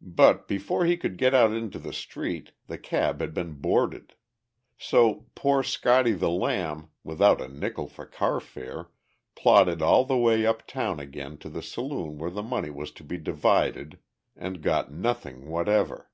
[0.00, 4.16] But before he could get out into the street, the cab had been boarded.
[4.76, 8.88] So poor "Scotty the Lamb," without a nickel for carfare,
[9.36, 13.18] plodded all the way uptown again to the saloon where the money was to be
[13.18, 14.00] divided,
[14.34, 16.10] and got nothing whatever.